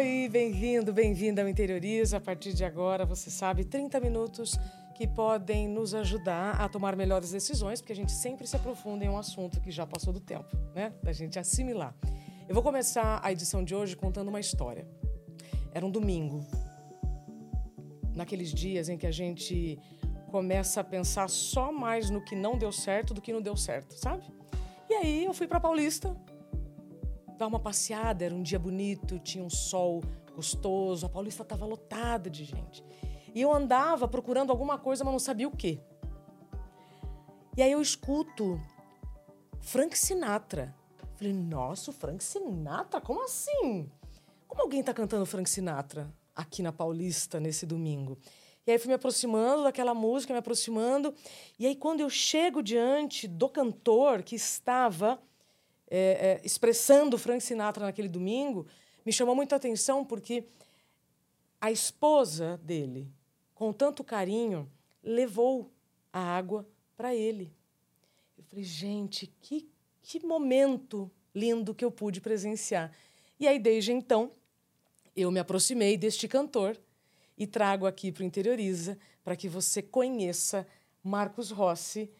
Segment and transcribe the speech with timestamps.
[0.00, 2.16] Oi, bem-vindo, bem-vinda ao Interioriza.
[2.16, 4.58] A partir de agora, você sabe, 30 minutos
[4.94, 9.10] que podem nos ajudar a tomar melhores decisões, porque a gente sempre se aprofunda em
[9.10, 10.90] um assunto que já passou do tempo, né?
[11.02, 11.94] Da gente assimilar.
[12.48, 14.88] Eu vou começar a edição de hoje contando uma história.
[15.70, 16.46] Era um domingo,
[18.14, 19.78] naqueles dias em que a gente
[20.30, 23.92] começa a pensar só mais no que não deu certo do que não deu certo,
[23.98, 24.22] sabe?
[24.88, 26.16] E aí eu fui para Paulista
[27.40, 30.02] dar uma passeada, era um dia bonito, tinha um sol
[30.36, 32.84] gostoso, a Paulista estava lotada de gente.
[33.34, 35.80] E eu andava procurando alguma coisa, mas não sabia o quê.
[37.56, 38.60] E aí eu escuto
[39.58, 40.74] Frank Sinatra.
[41.14, 43.00] Falei, nossa, Frank Sinatra?
[43.00, 43.90] Como assim?
[44.46, 48.18] Como alguém está cantando Frank Sinatra aqui na Paulista nesse domingo?
[48.66, 51.14] E aí fui me aproximando daquela música, me aproximando.
[51.58, 55.18] E aí, quando eu chego diante do cantor que estava
[55.90, 58.66] é, é, expressando Frank Sinatra naquele domingo,
[59.04, 60.44] me chamou muita atenção porque
[61.60, 63.10] a esposa dele,
[63.54, 64.70] com tanto carinho,
[65.02, 65.70] levou
[66.12, 66.66] a água
[66.96, 67.52] para ele.
[68.38, 69.68] Eu falei, gente, que,
[70.00, 72.92] que momento lindo que eu pude presenciar.
[73.38, 74.30] E aí, desde então,
[75.14, 76.78] eu me aproximei deste cantor
[77.36, 80.66] e trago aqui para o Interioriza para que você conheça
[81.02, 82.10] Marcos Rossi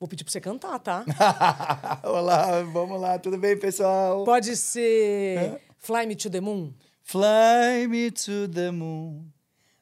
[0.00, 1.04] Vou pedir pra você cantar, tá?
[2.02, 4.24] Olá, vamos lá, tudo bem, pessoal?
[4.24, 6.72] Pode ser Fly Me to the Moon?
[7.02, 9.26] Fly me to the moon.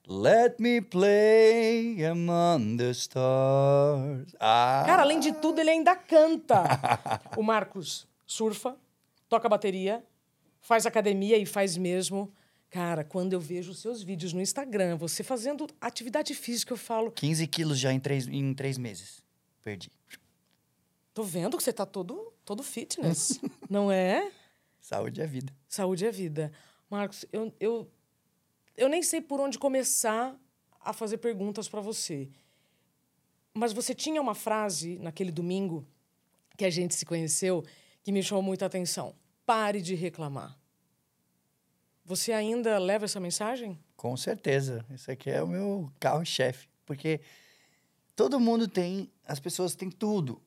[0.09, 4.35] Let me play among the stars.
[4.41, 4.83] Ah.
[4.85, 6.65] Cara, além de tudo, ele ainda canta.
[7.37, 8.77] o Marcos surfa,
[9.29, 10.03] toca bateria,
[10.61, 12.33] faz academia e faz mesmo.
[12.71, 17.13] Cara, quando eu vejo os seus vídeos no Instagram, você fazendo atividade física, eu falo.
[17.13, 19.28] 15 quilos já em três, em três meses.
[19.69, 19.91] Perdi.
[21.13, 23.39] Tô vendo que você tá todo, todo fitness,
[23.69, 24.33] não é?
[24.81, 25.53] Saúde é vida.
[25.69, 26.51] Saúde é vida.
[26.89, 27.91] Marcos, eu, eu,
[28.75, 30.35] eu nem sei por onde começar
[30.81, 32.31] a fazer perguntas para você.
[33.53, 35.87] Mas você tinha uma frase naquele domingo
[36.57, 37.63] que a gente se conheceu
[38.03, 39.15] que me chamou muita atenção.
[39.45, 40.59] Pare de reclamar.
[42.07, 43.79] Você ainda leva essa mensagem?
[43.99, 44.83] Com certeza.
[44.91, 46.71] Esse aqui é o meu carro-chefe.
[46.87, 47.21] Porque
[48.19, 50.43] todo mundo tem, as pessoas têm tudo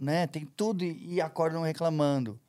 [0.00, 0.26] né?
[0.26, 2.40] Tem tudo e, e acordam reclamando.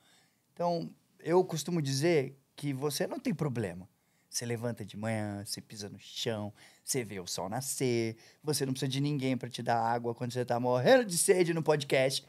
[0.53, 0.89] Então,
[1.19, 3.89] eu costumo dizer que você não tem problema.
[4.29, 8.71] Você levanta de manhã, você pisa no chão, você vê o sol nascer, você não
[8.71, 12.25] precisa de ninguém para te dar água quando você tá morrendo de sede no podcast.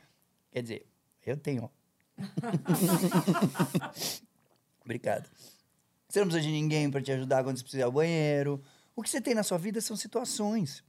[0.50, 0.87] Quer dizer,
[1.25, 1.70] eu tenho.
[4.84, 5.31] Obrigado.
[6.09, 8.60] Você não precisa de ninguém para te ajudar quando você precisa ir ao banheiro.
[8.97, 10.82] O que você tem na sua vida são situações.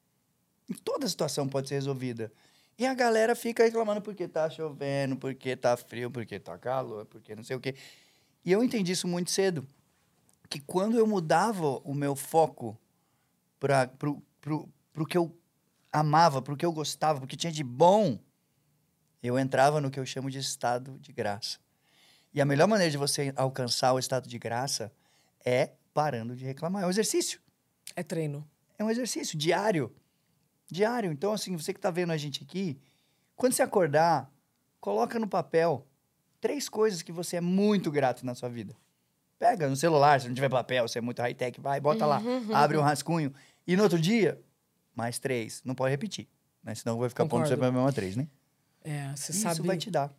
[0.84, 2.31] Toda situação pode ser resolvida.
[2.78, 7.35] E a galera fica reclamando porque tá chovendo, porque tá frio, porque tá calor, porque
[7.35, 7.75] não sei o quê.
[8.44, 9.66] E eu entendi isso muito cedo.
[10.50, 12.78] Que quando eu mudava o meu foco
[13.59, 15.35] para pro, pro, pro que eu
[15.91, 18.19] amava, pro que eu gostava, pro que tinha de bom,
[19.22, 21.59] eu entrava no que eu chamo de estado de graça.
[22.34, 24.91] E a melhor maneira de você alcançar o estado de graça
[25.45, 26.84] é parando de reclamar.
[26.84, 27.40] É um exercício.
[27.95, 28.47] É treino.
[28.78, 29.94] É um exercício diário.
[30.69, 31.12] Diário.
[31.12, 32.79] Então, assim, você que está vendo a gente aqui,
[33.35, 34.31] quando você acordar,
[34.79, 35.88] coloca no papel
[36.40, 38.75] três coisas que você é muito grato na sua vida.
[39.40, 42.56] Pega no celular, se não tiver papel, você é muito high-tech, vai, bota lá, uhum.
[42.56, 43.34] abre um rascunho.
[43.68, 44.41] E no outro dia,
[44.96, 45.62] mais três.
[45.63, 46.28] Não pode repetir,
[46.63, 46.74] né?
[46.75, 47.44] Senão vai ficar Concordo.
[47.44, 48.28] ponto sempre a mesma três, né?
[48.84, 49.62] É, você Isso sabe...
[49.62, 50.13] vai te dar.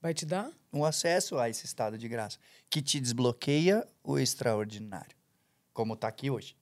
[0.00, 0.50] Vai te dar?
[0.72, 2.38] Um acesso a esse estado de graça,
[2.68, 5.16] que te desbloqueia o extraordinário.
[5.72, 6.56] Como está aqui hoje.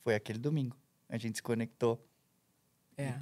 [0.00, 0.76] Foi aquele domingo.
[1.08, 2.04] A gente se conectou
[3.00, 3.18] é.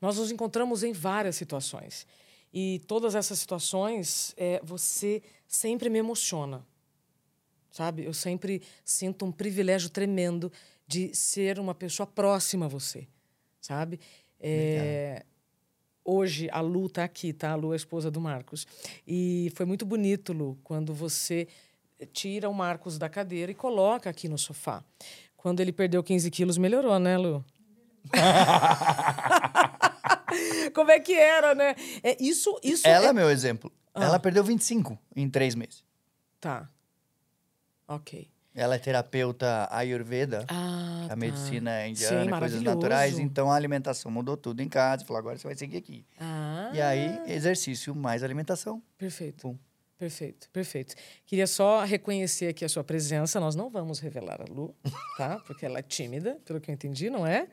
[0.00, 2.06] Nós nos encontramos em várias situações.
[2.52, 6.64] E todas essas situações, é, você sempre me emociona.
[7.70, 8.04] Sabe?
[8.04, 10.52] Eu sempre sinto um privilégio tremendo
[10.86, 13.08] de ser uma pessoa próxima a você.
[13.60, 13.98] Sabe?
[14.38, 15.24] É,
[16.04, 17.50] hoje a Lu está aqui, tá?
[17.50, 18.66] A Lu é a esposa do Marcos.
[19.06, 21.48] E foi muito bonito, Lu, quando você
[22.12, 24.84] tira o Marcos da cadeira e coloca aqui no sofá.
[25.36, 27.44] Quando ele perdeu 15 quilos, melhorou, né, Lu?
[30.74, 31.74] Como é que era, né?
[32.02, 33.72] É, isso, isso Ela é, é meu exemplo.
[33.94, 34.04] Ah.
[34.04, 35.84] Ela perdeu 25 em três meses.
[36.40, 36.68] Tá.
[37.86, 38.28] Ok.
[38.54, 41.16] Ela é terapeuta Ayurveda, ah, a tá.
[41.16, 43.18] medicina indiana, Sim, coisas naturais.
[43.18, 45.04] Então a alimentação mudou tudo em casa.
[45.04, 46.06] Falou, agora você vai seguir aqui.
[46.20, 46.70] Ah.
[46.72, 48.80] E aí, exercício mais alimentação.
[48.96, 49.42] Perfeito.
[49.42, 49.58] Pum.
[49.98, 50.94] Perfeito, perfeito.
[51.24, 53.40] Queria só reconhecer aqui a sua presença.
[53.40, 54.74] Nós não vamos revelar a Lu,
[55.16, 55.38] tá?
[55.46, 57.48] Porque ela é tímida, pelo que eu entendi, não é?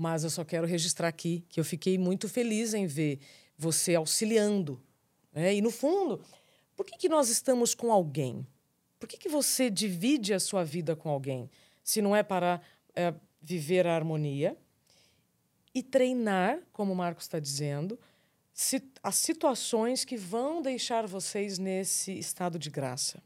[0.00, 3.20] Mas eu só quero registrar aqui que eu fiquei muito feliz em ver
[3.54, 4.82] você auxiliando.
[5.30, 5.56] Né?
[5.56, 6.24] E, no fundo,
[6.74, 8.46] por que, que nós estamos com alguém?
[8.98, 11.50] Por que, que você divide a sua vida com alguém?
[11.84, 12.62] Se não é para
[12.96, 13.12] é,
[13.42, 14.56] viver a harmonia
[15.74, 18.00] e treinar, como o Marcos está dizendo,
[19.02, 23.22] as situações que vão deixar vocês nesse estado de graça.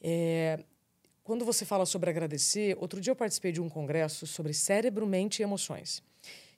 [0.00, 0.64] É,
[1.30, 5.38] quando você fala sobre agradecer, outro dia eu participei de um congresso sobre cérebro, mente
[5.38, 6.02] e emoções.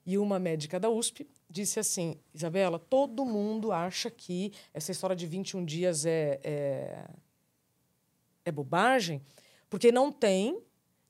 [0.06, 5.26] E uma médica da USP disse assim: Isabela, todo mundo acha que essa história de
[5.26, 7.04] 21 dias é, é,
[8.46, 9.20] é bobagem,
[9.68, 10.58] porque não tem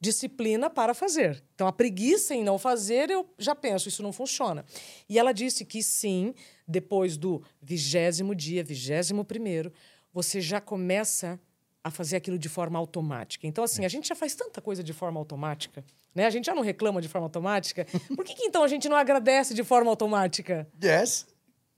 [0.01, 1.41] disciplina para fazer.
[1.55, 4.65] Então, a preguiça em não fazer, eu já penso, isso não funciona.
[5.09, 6.35] E ela disse que sim,
[6.67, 9.73] depois do vigésimo dia, vigésimo primeiro,
[10.13, 11.39] você já começa
[11.85, 13.47] a fazer aquilo de forma automática.
[13.47, 15.85] Então, assim, a gente já faz tanta coisa de forma automática,
[16.15, 16.27] né?
[16.27, 17.85] A gente já não reclama de forma automática.
[18.15, 20.69] Por que, que então a gente não agradece de forma automática?
[20.83, 21.27] Yes.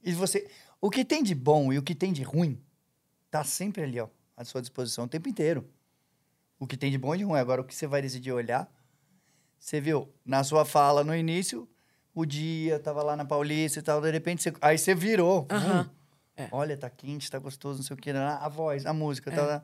[0.03, 0.47] E você...
[0.79, 2.61] O que tem de bom e o que tem de ruim
[3.31, 4.07] tá sempre ali, ó,
[4.37, 5.67] à sua disposição o tempo inteiro.
[6.59, 7.39] O que tem de bom e de ruim.
[7.39, 8.71] Agora, o que você vai decidir olhar...
[9.57, 11.67] Você viu, na sua fala no início,
[12.13, 14.53] o dia, tava lá na Paulista e tal, de repente, você...
[14.61, 15.47] aí você virou.
[15.49, 15.89] Aham.
[15.89, 15.95] Hum,
[16.37, 16.49] É.
[16.51, 19.63] Olha, tá quente, tá gostoso, não sei o que, a voz, a música, tá, tá.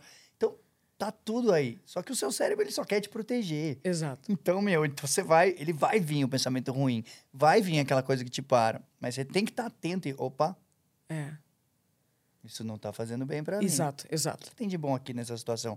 [1.02, 1.82] Tá tudo aí.
[1.84, 3.80] Só que o seu cérebro, ele só quer te proteger.
[3.84, 4.32] Exato.
[4.32, 7.04] Então, meu, então você vai, ele vai vir o pensamento ruim,
[7.34, 10.56] vai vir aquela coisa que te para, mas você tem que estar atento e, opa,
[11.10, 11.34] É.
[12.44, 13.66] isso não tá fazendo bem pra mim.
[13.66, 14.48] Exato, O exato.
[14.48, 15.76] que tem de bom aqui nessa situação?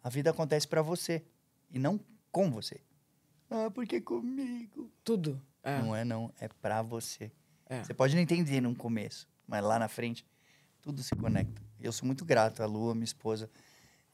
[0.00, 1.24] A vida acontece pra você
[1.68, 1.98] e não
[2.30, 2.80] com você.
[3.50, 4.88] Ah, porque comigo?
[5.02, 5.42] Tudo.
[5.64, 5.80] É.
[5.82, 7.32] Não é não, é pra você.
[7.66, 7.82] É.
[7.82, 10.24] Você pode não entender no começo, mas lá na frente
[10.80, 11.60] tudo se conecta.
[11.80, 13.50] Eu sou muito grato à Lua, minha esposa.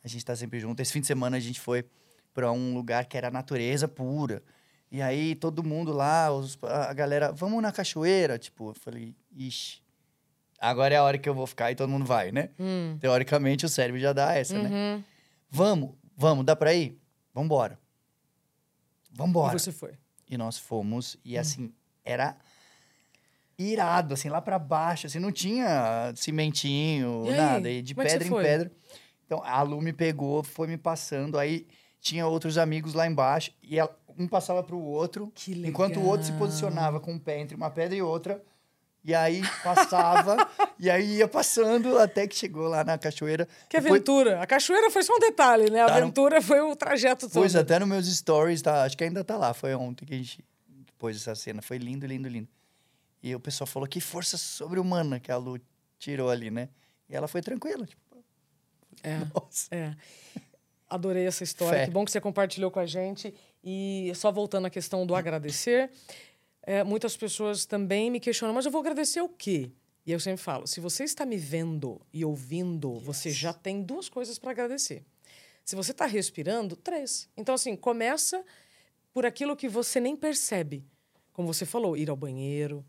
[0.03, 0.81] A gente tá sempre junto.
[0.81, 1.85] Esse fim de semana a gente foi
[2.33, 4.43] para um lugar que era natureza pura.
[4.91, 9.81] E aí todo mundo lá, os- a galera, vamos na cachoeira, tipo, eu falei, ixi.
[10.59, 12.51] Agora é a hora que eu vou ficar e todo mundo vai, né?
[12.59, 12.97] Hum.
[13.01, 14.69] Teoricamente o cérebro já dá essa, né?
[14.69, 15.05] Uhum.
[15.49, 16.99] Vamos, vamos, dá pra ir?
[17.33, 17.79] Vambora.
[19.13, 19.57] Vambora.
[19.57, 19.93] E você foi.
[20.29, 21.73] E nós fomos, e assim,
[22.05, 22.37] era
[23.59, 28.11] irado, assim, lá pra baixo, assim, não tinha cimentinho, E nada, e de Como é
[28.11, 28.73] pedra em pedra.
[29.31, 31.65] Então, a Lu me pegou, foi me passando, aí
[32.01, 35.71] tinha outros amigos lá embaixo, e ela- um passava pro outro, Que legal.
[35.71, 38.43] enquanto o outro se posicionava com o pé entre uma pedra e outra,
[39.05, 40.37] e aí passava,
[40.81, 43.47] e aí ia passando até que chegou lá na cachoeira.
[43.69, 44.43] Que aventura.
[44.43, 45.83] A cachoeira foi só um detalhe, né?
[45.83, 47.35] A Tá no- aventura foi o trajeto todo.
[47.41, 48.83] Pois até nos meus stories, tá?
[48.83, 49.55] Acho que ainda tá lá.
[49.55, 50.45] Foi ontem que a gente
[50.99, 51.63] pôs essa cena.
[51.63, 52.49] Foi lindo, lindo, lindo.
[53.23, 55.57] E o pessoal falou que força sobre-humana que a Lu
[56.01, 56.69] tirou ali, né?
[57.09, 57.87] E ela foi tranquila.
[57.87, 58.03] Tipo,
[59.03, 59.19] É.
[59.35, 59.69] nossa.
[59.71, 59.97] É.
[60.89, 61.81] Adorei essa história.
[61.81, 61.85] Fé.
[61.87, 63.33] Que bom que você compartilhou com a gente.
[63.63, 65.91] E só voltando à questão do agradecer,
[66.63, 69.71] é, muitas pessoas também me questionam, mas eu vou agradecer o quê?
[70.05, 74.09] E eu sempre falo, se você está me vendo e ouvindo, você já tem duas
[74.09, 75.05] coisas para agradecer.
[75.65, 77.29] Se você está respirando, três.
[77.37, 78.43] Então, assim, começa
[79.13, 80.85] por aquilo que você nem percebe.
[81.33, 82.85] Como você falou, ir ao banheiro,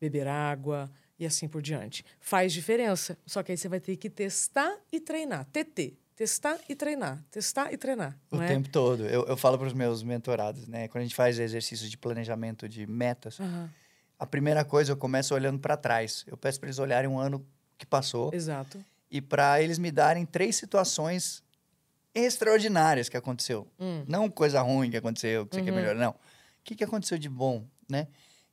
[0.00, 2.04] beber água e assim por diante.
[2.20, 3.16] Faz diferença.
[3.26, 5.46] Só que aí você vai ter que testar e treinar.
[5.52, 5.94] TT.
[6.14, 7.22] Testar e treinar.
[7.30, 8.18] Testar e treinar.
[8.30, 8.46] O é?
[8.46, 9.04] tempo todo.
[9.06, 10.88] Eu, eu falo para os meus mentorados, né?
[10.88, 13.70] Quando a gente faz exercício de planejamento de metas, Aham,
[14.18, 16.24] a primeira coisa eu começo olhando para trás.
[16.26, 17.46] Eu peço para eles olharem um ano
[17.76, 18.82] que passou Exato.
[19.10, 21.42] e para eles me darem três situações
[22.14, 23.66] extraordinárias que aconteceu.
[23.78, 24.02] Hum.
[24.08, 25.76] Não coisa ruim que aconteceu, que você quer Uhum.
[25.76, 26.12] melhorar, não.
[26.12, 26.16] O
[26.64, 28.08] que, que aconteceu de bom, né?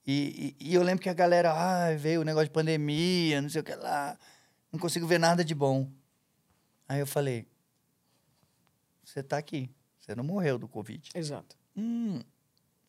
[0.06, 3.50] E, e- e eu lembro que a galera, ah, veio o negócio de pandemia, não
[3.50, 4.18] sei o que lá,
[4.72, 5.90] não consigo ver nada de bom.
[6.88, 7.48] Aí eu falei,
[9.04, 9.70] você tá aqui,
[10.00, 11.10] você não morreu do Covid.
[11.16, 11.58] Exato.
[11.76, 12.22] Hum,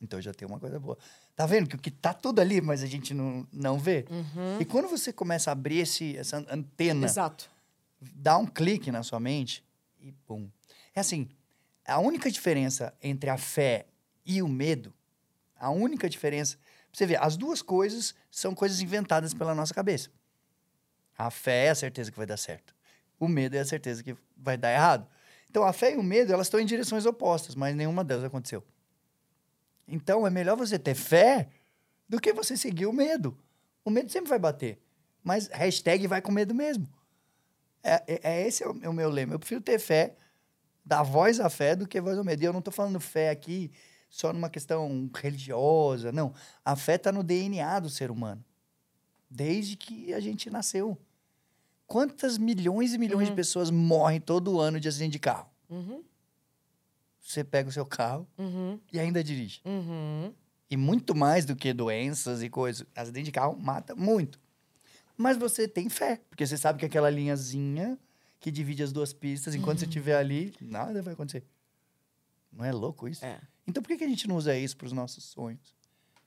[0.00, 0.98] então já tem uma coisa boa.
[1.36, 4.04] Tá vendo que o que tá tudo ali, mas a gente não, não vê?
[4.10, 4.60] Uhum.
[4.60, 7.48] E quando você começa a abrir esse, essa antena Exato.
[8.00, 9.64] dá um clique na sua mente
[10.00, 10.48] e pum.
[10.94, 11.28] É assim,
[11.86, 13.86] a única diferença entre a fé
[14.24, 14.92] e o medo,
[15.56, 16.58] a única diferença,
[16.96, 20.10] você ver, as duas coisas são coisas inventadas pela nossa cabeça.
[21.18, 22.74] A fé é a certeza que vai dar certo.
[23.18, 25.06] O medo é a certeza que vai dar errado.
[25.50, 28.62] Então, a fé e o medo, elas estão em direções opostas, mas nenhuma delas aconteceu.
[29.86, 31.48] Então, é melhor você ter fé
[32.08, 33.36] do que você seguir o medo.
[33.84, 34.80] O medo sempre vai bater,
[35.22, 36.88] mas hashtag vai com medo mesmo.
[37.82, 39.34] É, é- é esse é o, é o meu lema.
[39.34, 40.16] Eu prefiro ter fé,
[40.84, 42.42] dar voz à fé do que voz ao medo.
[42.42, 43.70] E eu não estou falando fé aqui
[44.14, 46.32] só numa questão religiosa, não.
[46.64, 48.44] A fé está no DNA do ser humano.
[49.28, 50.96] Desde que a gente nasceu.
[51.84, 55.50] Quantas milhões e milhões de pessoas morrem todo ano de acidente de carro?
[55.68, 56.04] Uhum.
[57.20, 58.78] Você pega o seu carro Uhum.
[58.92, 59.60] e ainda dirige.
[59.64, 60.32] Uhum.
[60.70, 62.86] E muito mais do que doenças e coisas.
[62.94, 64.38] Acidente de carro mata muito.
[65.16, 67.98] Mas você tem fé, porque você sabe que aquela linhazinha
[68.38, 69.56] que divide as duas pistas.
[69.56, 71.44] Enquanto você estiver ali, nada vai acontecer.
[72.52, 73.24] Não é louco isso?
[73.24, 73.40] É.
[73.66, 75.74] Então por que que a gente não usa isso para os nossos sonhos,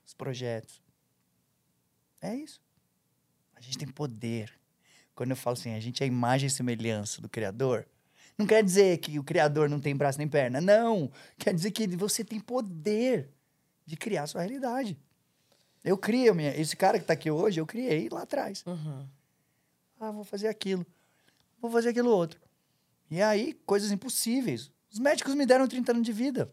[0.04, 0.82] os projetos?
[2.20, 2.60] É isso.
[3.54, 4.52] A gente tem poder.
[5.14, 7.86] Quando eu falo assim, a gente é a imagem e semelhança do Criador,
[8.38, 10.60] não quer dizer que o Criador não tem braço nem perna.
[10.60, 11.10] Não.
[11.36, 13.28] Quer dizer que você tem poder
[13.84, 14.96] de criar a sua realidade.
[15.84, 16.56] Eu crio minha.
[16.56, 18.64] Esse cara que está aqui hoje, eu criei lá atrás.
[18.64, 19.08] Uhum.
[19.98, 20.86] Ah, vou fazer aquilo.
[21.60, 22.40] Vou fazer aquilo outro.
[23.10, 24.70] E aí, coisas impossíveis.
[24.92, 26.52] Os médicos me deram 30 anos de vida.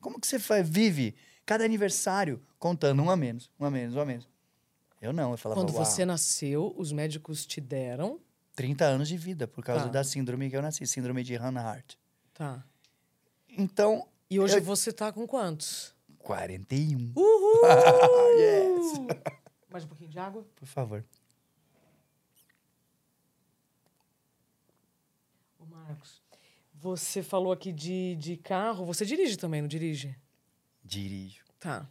[0.00, 4.04] Como que você vive cada aniversário contando um a menos, um a menos, um a
[4.04, 4.28] menos?
[5.00, 8.20] Eu não, eu falava, Quando uau, você nasceu, os médicos te deram.
[8.54, 9.90] 30 anos de vida por causa Tá.
[9.90, 11.94] da síndrome que eu nasci, síndrome de Hannah-Hart.
[12.32, 12.64] Tá.
[13.48, 15.94] Então, E hoje Eu- você tá com quantos?
[16.18, 17.12] 41.
[17.14, 17.60] Uhul!
[18.36, 18.92] Yes.
[19.70, 20.44] Mais um pouquinho de água?
[20.56, 21.04] Por favor.
[25.60, 26.20] Ô, Marcos,
[26.86, 28.84] você falou aqui de, de carro.
[28.84, 30.16] Você dirige também, não dirige?
[30.84, 31.44] Dirijo.
[31.58, 31.86] Tá.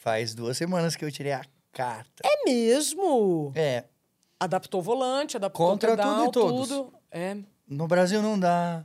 [0.00, 2.22] Faz duas semanas que eu tirei a carta.
[2.24, 3.52] É mesmo?
[3.54, 3.84] É,
[4.42, 6.68] Adaptou o volante, adaptou Contra o pedal, tudo e todos.
[6.68, 6.92] tudo.
[7.12, 7.36] É.
[7.68, 8.84] no Brasil não dá.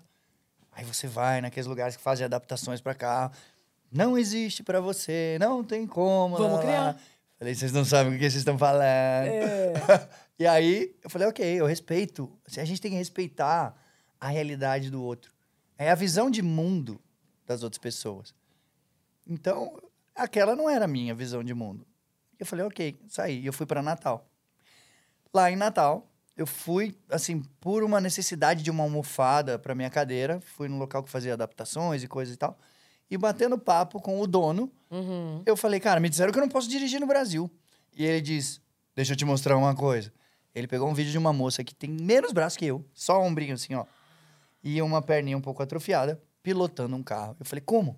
[0.71, 3.33] Aí você vai naqueles lugares que fazem adaptações para carro.
[3.91, 6.37] Não existe para você, não tem como.
[6.37, 6.61] Vamos lá, lá.
[6.61, 7.01] criar.
[7.39, 8.83] Falei, vocês não sabem o que vocês estão falando.
[8.83, 9.73] É.
[10.37, 12.31] e aí eu falei, ok, eu respeito.
[12.55, 13.75] A gente tem que respeitar
[14.21, 15.33] a realidade do outro.
[15.77, 16.99] É a visão de mundo
[17.45, 18.33] das outras pessoas.
[19.25, 19.79] Então,
[20.15, 21.85] aquela não era a minha visão de mundo.
[22.39, 23.41] Eu falei, ok, saí.
[23.41, 24.27] E eu fui para Natal.
[25.33, 30.39] Lá em Natal, eu fui, assim, por uma necessidade de uma almofada para minha cadeira.
[30.41, 32.57] Fui no local que fazia adaptações e coisas e tal.
[33.09, 35.41] E batendo papo com o dono, Uhum.
[35.45, 37.49] eu falei, cara, me disseram que eu não posso dirigir no Brasil.
[37.95, 38.61] E ele diz,
[38.95, 40.11] deixa eu te mostrar uma coisa.
[40.53, 43.25] Ele pegou um vídeo de uma moça que tem menos braço que eu, só um
[43.25, 43.85] ombrinho assim, ó.
[44.69, 47.37] E uma perninha um pouco atrofiada, pilotando um carro.
[47.39, 47.97] Eu falei, como?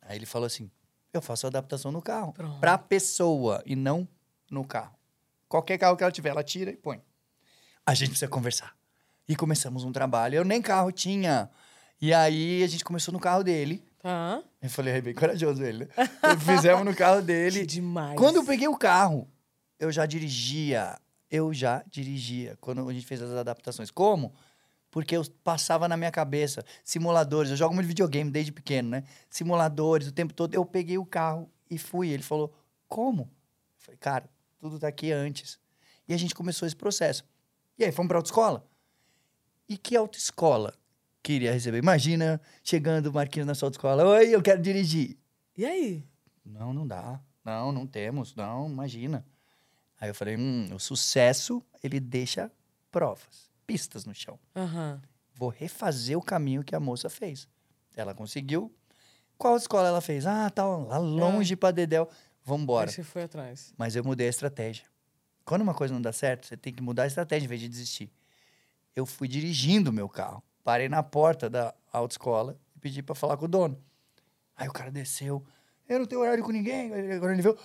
[0.00, 0.70] Aí ele falou assim,
[1.12, 2.32] eu faço adaptação no carro.
[2.32, 2.60] Pronto.
[2.60, 4.06] Pra pessoa e não
[4.48, 4.94] no carro.
[5.48, 7.02] Qualquer carro que ela tiver, ela tira e põe.
[7.84, 8.76] A gente precisa conversar.
[9.28, 10.36] E começamos um trabalho.
[10.36, 11.50] Eu nem carro tinha.
[12.00, 13.84] E aí a gente começou no carro dele.
[13.98, 14.40] Tá.
[14.62, 15.90] Eu falei, é bem corajoso ele, né?
[16.46, 17.66] Fizemos no carro Que dele.
[17.66, 18.16] demais.
[18.16, 19.28] Quando eu peguei o carro,
[19.80, 20.96] eu já dirigia.
[21.28, 23.90] Eu já dirigia quando a gente fez as adaptações.
[23.90, 24.32] Como?
[24.90, 27.50] Porque eu passava na minha cabeça simuladores.
[27.50, 29.04] Eu jogo muito videogame desde pequeno, né?
[29.28, 30.54] Simuladores o tempo todo.
[30.54, 32.08] Eu peguei o carro e fui.
[32.08, 32.52] Ele falou,
[32.88, 33.22] como?
[33.22, 33.28] Eu
[33.78, 34.28] falei, cara,
[34.58, 35.58] tudo tá aqui antes.
[36.08, 37.24] E a gente começou esse processo.
[37.78, 38.66] E aí, fomos pra autoescola.
[39.68, 40.74] E que autoescola
[41.22, 41.78] queria receber?
[41.78, 44.04] Imagina chegando o Marquinhos na sua autoescola.
[44.04, 45.16] Oi, eu quero dirigir.
[45.56, 46.04] E aí?
[46.44, 47.20] Não, não dá.
[47.44, 48.34] Não, não temos.
[48.34, 49.24] Não, imagina.
[50.00, 52.50] Aí eu falei, hum, o sucesso, ele deixa
[52.90, 54.38] provas, pistas no chão.
[54.56, 55.00] Aham.
[55.34, 57.48] Vou refazer o caminho que a moça fez.
[57.96, 58.74] Ela conseguiu.
[59.38, 60.26] Qual escola ela fez?
[60.26, 62.08] Ah, tá lá longe pra Dedéu.
[62.44, 62.90] Vambora.
[62.90, 63.72] Você foi atrás.
[63.78, 64.84] Mas eu mudei a estratégia.
[65.44, 67.68] Quando uma coisa não dá certo, você tem que mudar a estratégia em vez de
[67.68, 68.10] desistir.
[68.94, 70.42] Eu fui dirigindo o meu carro.
[70.64, 73.80] Parei na porta da autoescola e pedi pra falar com o dono.
[74.56, 75.44] Aí o cara desceu.
[75.88, 76.92] Eu não tenho horário com ninguém.
[77.12, 77.56] Agora ele veio.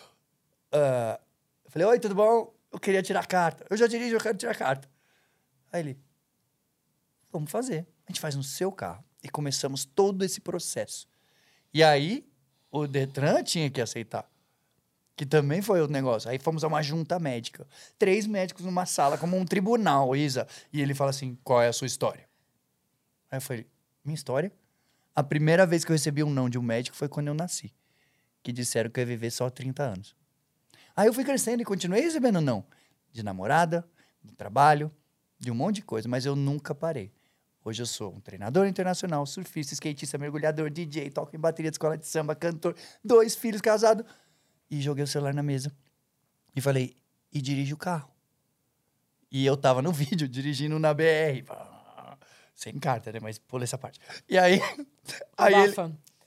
[0.72, 1.20] "Ah",
[1.66, 2.54] eu falei, oi, tudo bom?
[2.72, 3.66] Eu queria tirar carta.
[3.70, 4.88] Eu já dirijo, eu quero tirar carta.
[5.76, 6.00] Aí ele,
[7.30, 7.86] vamos fazer.
[8.08, 9.04] A gente faz no seu carro.
[9.22, 11.06] E começamos todo esse processo.
[11.74, 12.26] E aí,
[12.72, 14.30] o Detran tinha que aceitar.
[15.18, 16.30] Que também foi outro negócio.
[16.30, 17.68] Aí fomos a uma junta médica.
[18.00, 20.48] Três médicos numa sala, como um tribunal, Isa.
[20.72, 22.26] E ele fala assim: qual é a sua história?
[23.30, 23.68] Aí eu falei:
[24.04, 24.54] minha história?
[25.14, 27.74] A primeira vez que eu recebi um não de um médico foi quando eu nasci.
[28.42, 30.16] Que disseram que eu ia viver só 30 anos.
[30.96, 32.66] Aí eu fui crescendo e continuei recebendo não.
[33.12, 33.86] De namorada,
[34.24, 34.90] do trabalho,
[35.46, 36.10] de um monte de coisa.
[36.10, 37.12] Mas eu nunca parei.
[37.64, 41.98] Hoje eu sou um treinador internacional, surfista, skatista, mergulhador, DJ, toco em bateria de escola
[41.98, 44.06] de samba, cantor, dois filhos casados.
[44.70, 45.72] E joguei o celular na mesa.
[46.56, 46.96] E falei,
[47.32, 48.10] e dirige o carro.
[49.32, 51.44] E eu tava no vídeo, dirigindo na BR.
[52.54, 53.20] Sem carta, né?
[53.22, 54.00] Mas pulei essa parte.
[54.30, 54.60] E aí,
[55.38, 55.74] aí ele-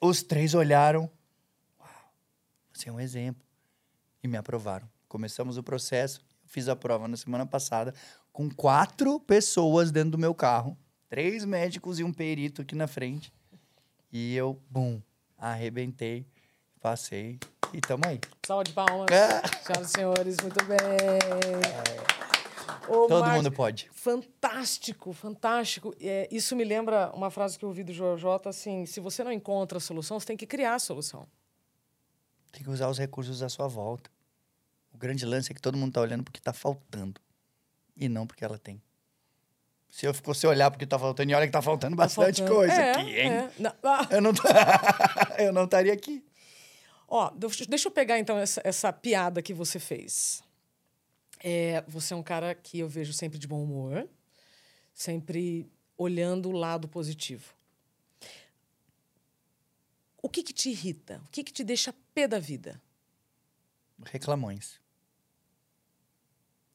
[0.00, 1.10] os três olharam.
[1.80, 1.88] Uau,
[2.72, 3.42] você é um exemplo.
[4.22, 4.88] E me aprovaram.
[5.08, 6.20] Começamos o processo.
[6.48, 7.94] Fiz a prova na semana passada
[8.32, 10.76] com quatro pessoas dentro do meu carro.
[11.08, 13.32] Três médicos e um perito aqui na frente.
[14.10, 15.00] E eu, bum,
[15.36, 16.26] arrebentei,
[16.80, 17.38] passei
[17.72, 18.18] e tamo aí.
[18.46, 19.10] Salva de palmas.
[19.10, 19.42] É.
[19.62, 20.78] Senhoras e senhores, muito bem.
[22.88, 23.90] Ô, Todo Marcos, mundo pode.
[23.92, 25.94] Fantástico, fantástico.
[26.00, 29.30] É, isso me lembra uma frase que eu ouvi do Jota, assim, se você não
[29.30, 31.28] encontra a solução, você tem que criar a solução.
[32.50, 34.10] Tem que usar os recursos à sua volta.
[34.92, 37.20] O grande lance é que todo mundo tá olhando porque tá faltando.
[37.96, 38.82] E não porque ela tem.
[39.90, 42.58] Se eu fosse olhar porque tá faltando, e olha que tá faltando bastante faltando.
[42.58, 43.30] coisa É, aqui, hein?
[43.30, 43.50] é.
[43.58, 44.32] Não, ah, Eu não
[45.38, 46.24] eu não estaria aqui.
[47.08, 50.42] Ó, deixa deixa eu pegar então essa, essa piada que você fez.
[51.40, 54.08] É, você é um cara que eu vejo sempre de bom humor,
[54.92, 57.54] sempre olhando o lado positivo.
[60.20, 61.22] O que, que te irrita?
[61.26, 62.80] O que, que te deixa pé da vida?
[64.04, 64.80] Reclamões.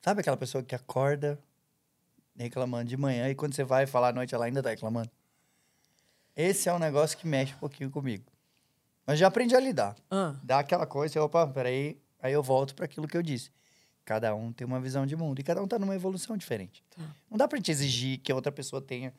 [0.02, 1.40] Sabe aquela pessoa que acorda
[2.36, 5.10] reclamando de manhã e quando você vai falar à noite ela ainda tá reclamando?
[6.36, 8.26] Esse é um negócio que mexe um pouquinho comigo.
[9.06, 9.96] Mas já aprendi a lidar.
[10.10, 13.52] Ah, Dá aquela coisa, opa, peraí, aí eu volto para aquilo que eu disse.
[14.04, 16.84] Cada um tem uma visão de mundo e cada um tá numa evolução diferente.
[16.90, 17.04] Tá.
[17.30, 19.14] Não dá pra te exigir que a outra pessoa tenha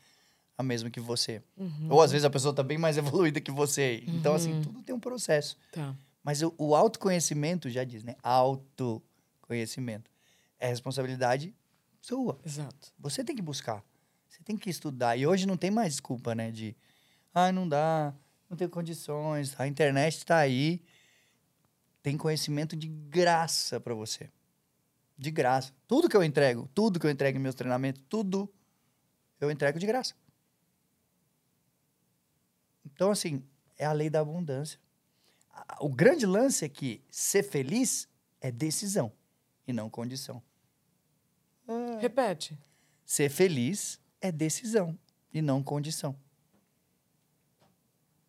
[0.58, 1.42] a mesma que você.
[1.56, 4.02] uhum, Ou às vezes a pessoa tá bem mais evoluída que você.
[4.06, 4.60] Então, assim, Uhum.
[4.62, 5.56] tudo tem um processo.
[5.72, 5.94] tá.
[6.24, 8.16] Mas o, o autoconhecimento, já diz, né?
[8.22, 10.10] Autoconhecimento.
[10.58, 11.54] É responsabilidade
[12.00, 12.40] sua.
[12.44, 12.92] Exato.
[12.98, 13.84] Você tem que buscar.
[14.26, 15.18] Você tem que estudar.
[15.18, 16.50] E hoje não tem mais desculpa, né?
[16.50, 16.74] De,
[17.34, 18.14] ah, não dá,
[18.48, 19.54] não tenho condições.
[19.60, 20.82] A internet está aí.
[22.02, 24.30] Tem conhecimento de graça para você.
[25.16, 25.72] De graça.
[25.86, 28.50] Tudo que eu entrego, tudo que eu entrego em meus treinamentos, tudo
[29.40, 30.14] eu entrego de graça.
[32.84, 33.42] Então, assim,
[33.76, 34.78] é a lei da abundância.
[35.80, 38.08] O grande lance é que ser feliz
[38.40, 39.12] é decisão
[39.66, 40.42] e não condição.
[42.00, 42.58] Repete.
[43.04, 44.98] Ser feliz é decisão
[45.32, 46.16] e não condição.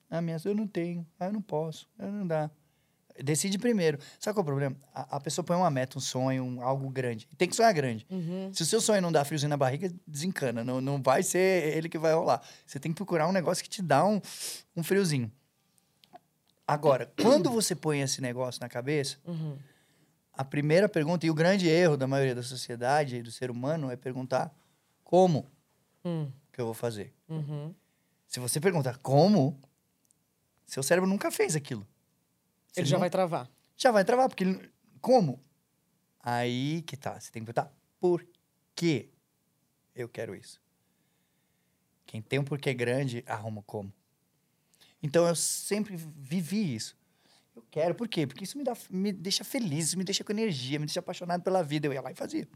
[0.10, 2.50] Ah, minha, eu não tenho, ah, eu não posso, ah, não dá.
[3.24, 3.98] Decide primeiro.
[4.20, 4.76] Sabe qual é o problema?
[4.94, 7.26] A, a pessoa põe uma meta, um sonho, um- algo grande.
[7.38, 8.06] Tem que sonhar grande.
[8.10, 8.54] Uhum.
[8.54, 10.64] Se o seu sonho não dá friozinho na barriga, desencana.
[10.66, 12.42] Não, não vai ser ele que vai rolar.
[12.66, 14.20] Você tem que procurar um negócio que te dá um,
[14.76, 15.32] um friozinho.
[16.68, 19.58] Agora, quando você põe esse negócio na cabeça, Uhum.
[20.34, 23.92] a primeira pergunta, e o grande erro da maioria da sociedade e do ser humano
[23.92, 24.54] é perguntar
[25.04, 25.46] como
[26.04, 26.32] Hum.
[26.52, 27.14] que eu vou fazer.
[27.30, 27.74] Uhum.
[28.28, 29.60] Se você perguntar como,
[30.66, 31.88] seu cérebro nunca fez aquilo.
[32.72, 33.50] Você Ele já não- vai travar.
[33.78, 34.72] já vai travar, porque ele...
[35.00, 35.40] como?
[36.20, 37.20] Aí que tá.
[37.20, 38.26] Você tem que perguntar por
[38.76, 39.10] que
[39.96, 40.60] eu quero isso.
[42.08, 43.94] Quem tem um porquê grande, arruma como.
[45.06, 46.98] Então eu sempre vivi isso.
[47.56, 48.26] Eu quero, por quê?
[48.26, 51.44] Porque isso me, dá, me deixa feliz, isso me deixa com energia, me deixa apaixonado
[51.44, 51.86] pela vida.
[51.86, 52.48] Eu ia lá e fazia.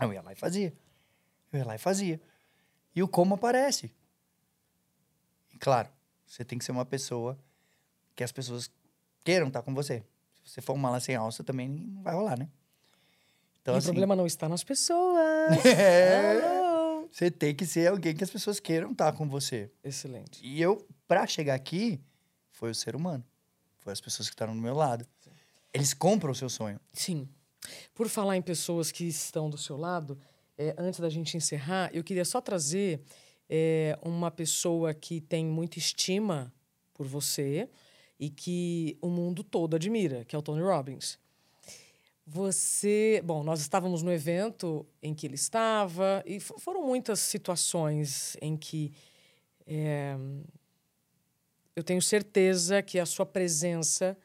[0.00, 0.74] Eu ia lá e fazia.
[1.52, 2.20] Eu ia lá e fazia.
[2.94, 3.94] E o como aparece.
[5.54, 5.88] E claro,
[6.26, 7.38] você tem que ser uma pessoa
[8.16, 8.68] que as pessoas
[9.22, 10.00] queiram estar com você.
[10.44, 12.48] Se você for um mala sem alça, também não vai rolar, né?
[13.62, 15.64] Então, e assim, o problema não está nas pessoas.
[15.64, 16.56] É.
[17.10, 19.70] Você tem que ser alguém que as pessoas queiram estar com você.
[19.82, 20.44] Excelente.
[20.44, 22.00] E eu, pra chegar aqui,
[22.52, 23.24] foi o ser humano.
[23.78, 25.06] Foi as pessoas que estavam do meu lado.
[25.72, 26.80] Eles compram o seu sonho.
[26.92, 27.28] Sim.
[27.94, 30.18] Por falar em pessoas que estão do seu lado,
[30.56, 33.02] é, antes da gente encerrar, eu queria só trazer
[33.48, 36.52] é, uma pessoa que tem muita estima
[36.94, 37.68] por você
[38.18, 41.18] e que o mundo todo admira, que é o Tony Robbins.
[42.26, 48.36] Você, bom, nós estávamos no evento em que ele estava e fo- foram muitas situações
[48.40, 48.92] em que
[49.66, 50.16] é,
[51.74, 54.16] eu tenho certeza que a sua presença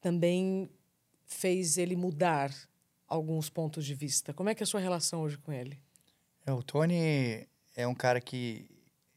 [0.00, 0.68] também
[1.26, 2.52] fez ele mudar
[3.08, 4.32] alguns pontos de vista.
[4.32, 5.78] Como é que é a sua relação hoje com ele?
[6.46, 8.68] É, o Tony é um cara que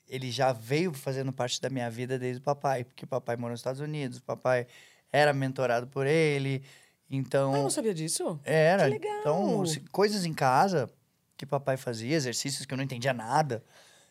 [0.07, 3.51] ele já veio fazendo parte da minha vida desde o papai, porque o papai morou
[3.51, 4.65] nos Estados Unidos, o papai
[5.11, 6.63] era mentorado por ele,
[7.09, 8.39] então Ah, eu não sabia disso?
[8.43, 8.83] Era.
[8.85, 9.19] Que legal!
[9.19, 10.89] Então, se- coisas em casa
[11.37, 13.63] que papai fazia, exercícios que eu não entendia nada,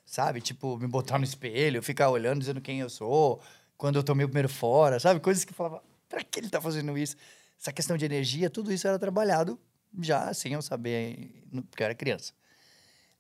[0.05, 0.41] sabe?
[0.41, 3.41] Tipo, me botar no espelho, ficar olhando, dizendo quem eu sou,
[3.77, 5.19] quando eu tomei o primeiro fora, sabe?
[5.21, 7.17] Coisas que eu falava, pra que ele tá fazendo isso?
[7.61, 9.59] Essa questão de energia, tudo isso era trabalhado
[10.01, 12.33] já sem eu saber, porque eu era criança.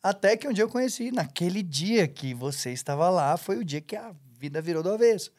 [0.02, 3.80] Até que um dia eu conheci, naquele dia que você estava lá, foi o dia
[3.80, 5.32] que a vida virou do avesso.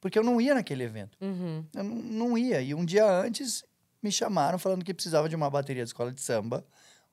[0.00, 1.16] Porque eu não ia naquele evento.
[1.20, 1.64] Uhum.
[1.74, 2.60] Eu não, não ia.
[2.60, 3.64] E um dia antes
[4.02, 6.66] me chamaram falando que precisava de uma bateria de escola de samba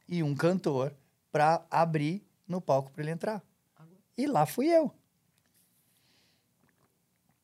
[0.07, 0.93] e um cantor
[1.31, 3.43] para abrir no palco para ele entrar.
[4.17, 4.91] E lá fui eu.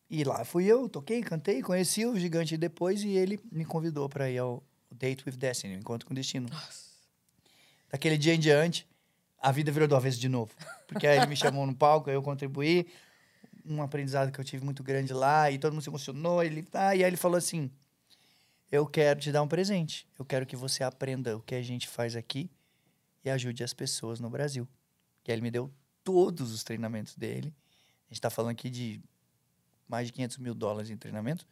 [0.09, 4.29] E lá fui eu, toquei, cantei, conheci o gigante depois e ele me convidou para
[4.29, 6.49] ir ao Date with Destiny, o Encontro com Destino.
[7.89, 8.87] Daquele dia em diante,
[9.39, 10.53] a vida virou do avesso de novo.
[10.87, 12.87] Porque aí ele me chamou no palco, eu contribuí.
[13.65, 16.43] Um aprendizado que eu tive muito grande lá, e todo mundo se emocionou.
[16.43, 17.71] Ele, ah, e aí ele falou assim:
[18.71, 20.07] Eu quero te dar um presente.
[20.17, 22.49] Eu quero que você aprenda o que a gente faz aqui
[23.23, 24.67] e ajude as pessoas no Brasil.
[25.25, 25.71] E aí ele me deu
[26.03, 27.53] todos os treinamentos dele.
[28.05, 29.01] A gente está falando aqui de
[29.87, 31.47] mais de 500 mil dólares em treinamento.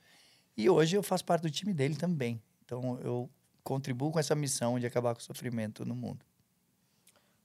[0.56, 2.41] E hoje eu faço parte do time dele também.
[2.65, 3.30] Então eu
[3.63, 6.26] contribuo com essa missão de acabar com o sofrimento no mundo.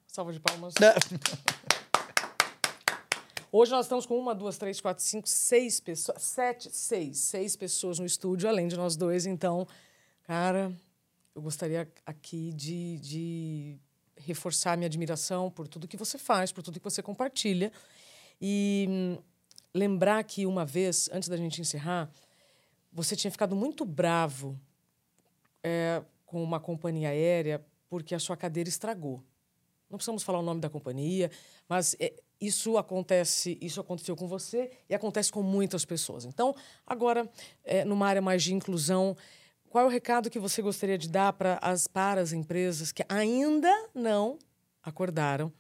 [0.07, 0.75] Salva de palmas.
[3.51, 6.23] Hoje nós estamos com uma, duas, três, quatro, cinco, seis pessoas.
[6.23, 7.17] Sete, seis.
[7.17, 9.25] Seis pessoas no estúdio, além de nós dois.
[9.25, 9.67] Então,
[10.25, 10.71] cara,
[11.35, 13.79] eu gostaria aqui de, de
[14.19, 17.73] reforçar minha admiração por tudo que você faz, por tudo que você compartilha.
[18.39, 19.19] E hum,
[19.73, 22.11] lembrar que uma vez, antes da gente encerrar,
[22.93, 24.61] você tinha ficado muito bravo
[25.63, 29.25] é, com uma companhia aérea porque a sua cadeira estragou.
[29.89, 31.31] Não precisamos falar o nome da companhia,
[31.67, 36.25] mas é, isso acontece, isso aconteceu com você e acontece com muitas pessoas.
[36.25, 36.55] Então,
[36.87, 37.29] agora,
[37.65, 39.17] é, numa área mais de inclusão,
[39.69, 43.05] qual é o recado que você gostaria de dar para as, para as empresas que
[43.09, 44.39] ainda não
[44.83, 45.53] acordaram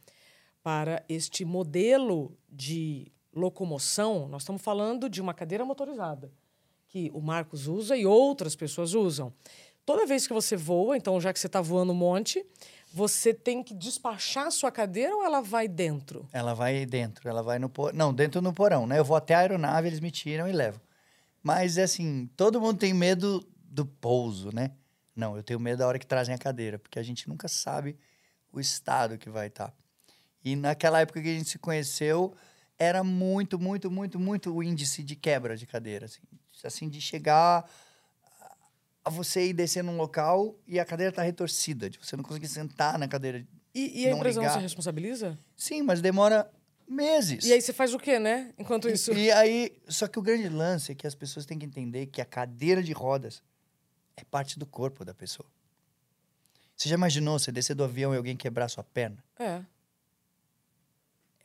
[0.62, 4.28] para este modelo de locomoção?
[4.28, 6.32] Nós estamos falando de uma cadeira motorizada
[6.88, 9.32] que o Marcos usa e outras pessoas usam.
[9.88, 12.44] Toda vez que você voa, então já que você está voando um monte,
[12.92, 16.28] você tem que despachar a sua cadeira ou ela vai dentro?
[16.30, 17.96] Ela vai dentro, ela vai no porão.
[17.96, 18.98] Não, dentro no porão, né?
[18.98, 20.78] Eu vou até a aeronave, eles me tiram e levam.
[21.42, 24.72] Mas, assim, todo mundo tem medo do pouso, né?
[25.16, 27.96] Não, eu tenho medo da hora que trazem a cadeira, porque a gente nunca sabe
[28.52, 29.68] o estado que vai estar.
[29.68, 29.74] Tá.
[30.44, 32.34] E naquela época que a gente se conheceu,
[32.78, 36.04] era muito, muito, muito, muito o índice de quebra de cadeira.
[36.04, 36.20] Assim,
[36.62, 37.66] assim de chegar
[39.08, 42.48] a você ir descer num local e a cadeira tá retorcida, de você não conseguir
[42.48, 43.44] sentar na cadeira.
[43.74, 45.38] E, e a empresa não se responsabiliza?
[45.56, 46.50] Sim, mas demora
[46.86, 47.44] meses.
[47.44, 48.52] E aí você faz o quê, né?
[48.58, 49.12] Enquanto isso.
[49.12, 52.06] E, e aí, só que o grande lance é que as pessoas têm que entender
[52.06, 53.42] que a cadeira de rodas
[54.16, 55.48] é parte do corpo da pessoa.
[56.76, 59.24] Você já imaginou você descer do avião e alguém quebrar sua perna?
[59.38, 59.62] É.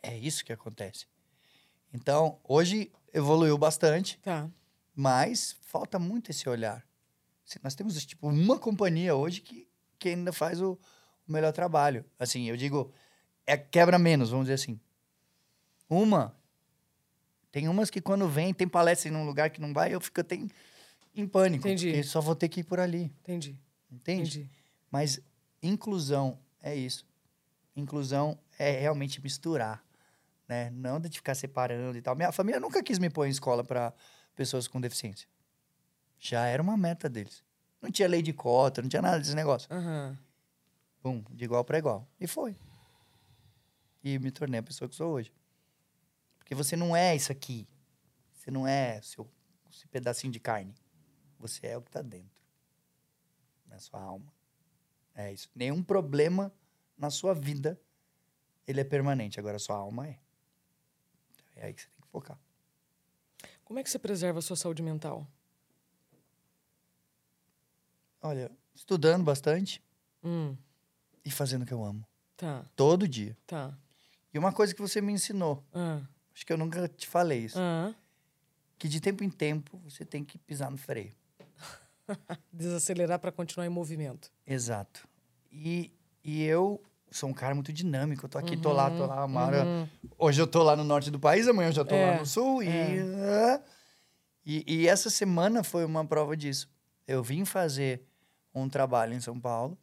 [0.02, 1.06] É isso que acontece.
[1.94, 4.20] Então, hoje evoluiu bastante.
[4.20, 4.50] Tá.
[4.96, 6.86] Mas falta muito esse olhar.
[7.62, 9.68] Nós temos, tipo, uma companhia hoje que,
[10.00, 10.80] que ainda faz o,
[11.28, 12.06] o melhor trabalho.
[12.18, 12.92] Assim, eu digo,
[13.46, 14.80] é quebra menos, vamos dizer assim.
[15.90, 16.36] Uma.
[17.52, 20.22] Tem umas que quando vem, tem palestra em um lugar que não vai, eu fico
[20.22, 20.50] até em,
[21.14, 21.68] em pânico.
[21.68, 21.92] Entendi.
[21.92, 23.14] Porque só vou ter que ir por ali.
[23.22, 23.60] Entendi.
[23.92, 24.40] Entende?
[24.40, 24.50] Entendi.
[24.90, 25.20] Mas
[25.62, 27.06] inclusão é isso.
[27.76, 29.84] Inclusão é realmente misturar,
[30.48, 30.70] né?
[30.72, 32.16] Não de ficar separando e tal.
[32.16, 33.94] Minha família nunca quis me pôr em escola para
[34.36, 35.28] pessoas com deficiência.
[36.24, 37.44] Já era uma meta deles.
[37.82, 39.70] Não tinha lei de cota, não tinha nada desse negócio.
[39.76, 40.18] Uhum.
[41.04, 42.08] Bum, de igual para igual.
[42.18, 42.56] E foi.
[44.02, 45.34] E me tornei a pessoa que sou hoje.
[46.38, 47.68] Porque você não é isso aqui.
[48.32, 49.30] Você não é seu,
[49.70, 50.74] esse pedacinho de carne.
[51.40, 52.42] Você é o que está dentro.
[53.68, 54.34] Na sua alma.
[55.14, 55.50] É isso.
[55.54, 56.54] Nenhum problema
[56.98, 57.78] na sua vida
[58.66, 59.42] ele é permanente.
[59.42, 60.18] Agora a sua alma é.
[61.58, 62.40] É aí que você tem que focar.
[63.66, 65.28] Como é que você preserva a sua saúde mental?
[68.24, 69.84] Olha, estudando bastante
[70.24, 70.56] hum.
[71.26, 72.08] e fazendo o que eu amo.
[72.38, 72.64] Tá.
[72.74, 73.38] Todo dia.
[73.46, 73.78] Tá.
[74.34, 76.00] E uma coisa que você me ensinou, ah.
[76.34, 77.94] acho que eu nunca te falei isso, ah.
[78.80, 81.12] que de tempo em tempo você tem que pisar no freio.
[82.52, 84.32] Desacelerar para continuar em movimento.
[84.48, 85.06] Exato.
[85.52, 85.92] E,
[86.24, 86.82] e eu
[87.12, 88.26] sou um cara muito dinâmico.
[88.26, 89.26] Eu tô aqui, uhum, tô lá, tô lá.
[89.26, 89.66] Uma hora...
[89.66, 89.88] Uhum.
[90.18, 92.26] Hoje eu tô lá no norte do país, amanhã eu já tô é, lá no
[92.26, 92.64] sul.
[92.64, 93.62] É.
[94.46, 96.70] E, e, e essa semana foi uma prova disso.
[97.06, 98.02] Eu vim fazer
[98.54, 99.78] um trabalho em São Paulo.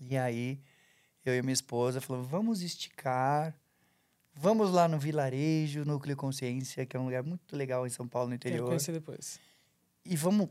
[0.00, 0.60] E aí
[1.24, 3.54] eu e minha esposa falamos, vamos esticar.
[4.34, 8.28] Vamos lá no Vilarejo, Núcleo Consciência, que é um lugar muito legal em São Paulo,
[8.28, 8.66] no interior.
[8.66, 9.40] Conhecer depois.
[10.04, 10.48] E vamos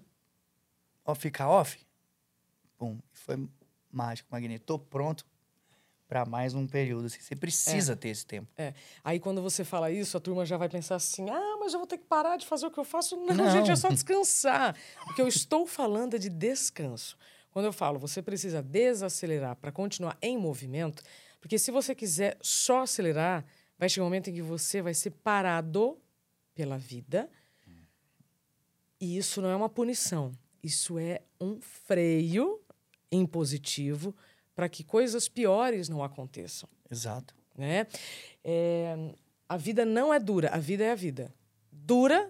[1.05, 1.79] ó, ficar off?
[2.77, 3.47] Bom, foi
[3.89, 4.65] mágico, magnífico.
[4.65, 5.25] Tô pronto
[6.07, 7.05] para mais um período.
[7.05, 7.19] Assim.
[7.19, 7.95] Você precisa é.
[7.95, 8.49] ter esse tempo.
[8.57, 8.73] É.
[9.03, 11.87] Aí quando você fala isso, a turma já vai pensar assim: ah, mas eu vou
[11.87, 13.17] ter que parar de fazer o que eu faço.
[13.17, 13.51] Não, Não.
[13.51, 14.73] gente, é só descansar.
[15.09, 17.17] o que eu estou falando é de descanso.
[17.51, 21.03] Quando eu falo, você precisa desacelerar para continuar em movimento,
[21.41, 23.43] porque se você quiser só acelerar,
[23.77, 25.97] vai chegar um momento em que você vai ser parado
[26.55, 27.29] pela vida.
[28.99, 30.31] E isso não é uma punição.
[30.63, 32.61] Isso é um freio
[33.11, 34.15] impositivo
[34.55, 36.67] para que coisas piores não aconteçam.
[36.89, 37.35] Exato.
[37.55, 37.85] Né?
[38.43, 38.95] É,
[39.49, 41.33] a vida não é dura, a vida é a vida.
[41.87, 42.29] Dura,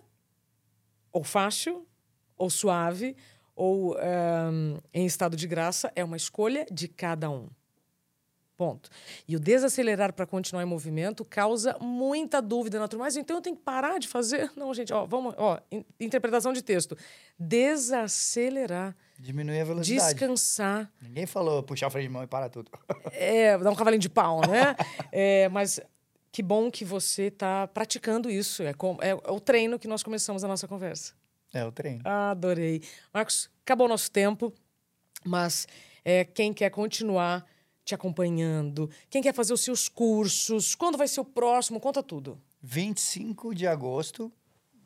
[1.11, 1.83] ou fácil,
[2.37, 3.17] ou suave,
[3.55, 7.49] ou um, em estado de graça, é uma escolha de cada um.
[8.55, 8.87] Ponto.
[9.27, 13.05] E o desacelerar para continuar em movimento causa muita dúvida na turma.
[13.05, 14.51] Mas então eu tenho que parar de fazer?
[14.57, 15.59] Não, gente, ó, vamos, ó,
[15.99, 16.95] interpretação de texto.
[17.39, 18.95] Desacelerar.
[19.17, 20.13] Diminuir a velocidade.
[20.13, 20.91] Descansar.
[21.01, 22.71] Ninguém falou puxar o freio de mão e parar tudo.
[23.11, 24.75] É, dar um cavalinho de pau, né?
[25.11, 25.79] é, mas
[26.37, 28.61] que bom que você está praticando isso.
[28.61, 31.15] É, com, é, é o treino que nós começamos a nossa conversa.
[31.51, 32.03] É o treino.
[32.05, 32.83] adorei.
[33.11, 34.53] Marcos, acabou o nosso tempo,
[35.25, 35.67] mas
[36.05, 37.43] é, quem quer continuar
[37.83, 38.87] te acompanhando?
[39.09, 40.75] Quem quer fazer os seus cursos?
[40.75, 41.79] Quando vai ser o próximo?
[41.79, 42.39] Conta tudo.
[42.61, 44.31] 25 de agosto,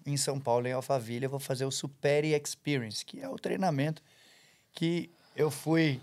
[0.06, 4.02] em São Paulo, em Alphaville, eu vou fazer o Supere Experience, que é o treinamento
[4.72, 6.00] que eu fui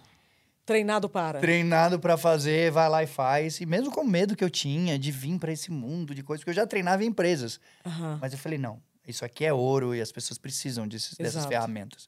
[0.68, 1.40] Treinado para.
[1.40, 3.58] treinado para fazer, vai lá e faz.
[3.58, 6.42] E mesmo com o medo que eu tinha de vir para esse mundo de coisas,
[6.44, 7.58] porque eu já treinava em empresas.
[7.86, 8.18] Aham.
[8.20, 12.06] Mas eu falei, não, isso aqui é ouro e as pessoas precisam disso, dessas ferramentas.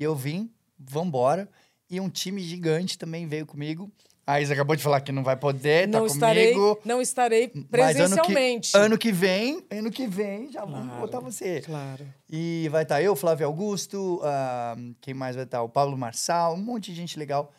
[0.00, 1.46] E eu vim, vambora.
[1.90, 3.92] E um time gigante também veio comigo.
[4.26, 6.80] A Isa acabou de falar que não vai poder, não tá estarei, comigo.
[6.84, 8.76] não estarei Mas ano que- presencialmente.
[8.76, 11.60] Ano que vem, ano que vem, já Claro, botar você.
[11.60, 12.06] Claro.
[12.30, 15.60] E vai estar eu, Flávio Augusto, ah, quem mais vai estar?
[15.62, 17.52] O Pablo Marçal, um monte de gente legal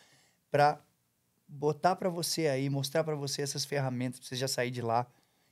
[0.54, 0.80] para
[1.48, 5.08] botar para você aí, mostrar para você essas ferramentas, pra você já sair de lá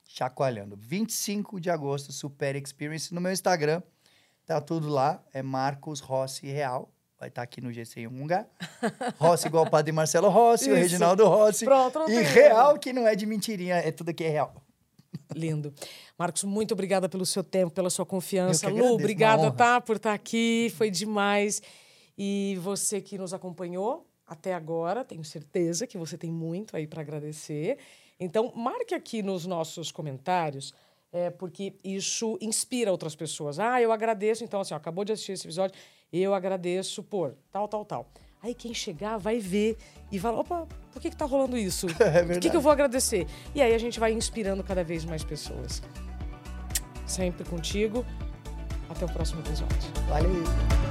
[0.07, 0.77] chacoalhando.
[0.77, 3.81] 25 de agosto, Super Experience no meu Instagram.
[4.45, 6.93] Tá tudo lá, é Marcos Rossi Real.
[7.19, 8.47] Vai estar aqui no GC em um lugar.
[9.17, 10.83] Rossi igual o Padre Marcelo Rossi, o Isso.
[10.83, 11.65] Reginaldo Rossi.
[11.65, 14.53] Pronto, não e tem real, que não é de mentirinha, é tudo aqui é real.
[15.33, 15.73] Lindo.
[16.15, 18.67] Marcos, muito obrigada pelo seu tempo, pela sua confiança.
[18.67, 20.71] Que Lu, agradeço, uma obrigada, tá, por estar aqui.
[20.77, 21.59] Foi demais.
[22.15, 27.01] E você que nos acompanhou até agora, tenho certeza que você tem muito aí para
[27.01, 27.77] agradecer.
[28.17, 30.73] Então, marque aqui nos nossos comentários,
[31.11, 33.59] é, porque isso inspira outras pessoas.
[33.59, 34.41] Ah, eu agradeço.
[34.41, 35.77] Então, assim, ó, acabou de assistir esse episódio,
[36.13, 38.09] eu agradeço por tal, tal, tal.
[38.41, 39.77] Aí quem chegar vai ver
[40.09, 41.87] e vai, opa, por que, que tá rolando isso?
[41.99, 43.27] É Por que, que eu vou agradecer?
[43.53, 45.83] E aí a gente vai inspirando cada vez mais pessoas.
[47.05, 48.05] Sempre contigo.
[48.89, 49.91] Até o próximo episódio.
[50.07, 50.90] Valeu.